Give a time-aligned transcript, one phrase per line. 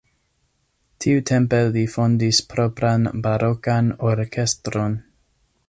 [1.03, 4.97] Tiutempe li fondis propran barokan orkestron.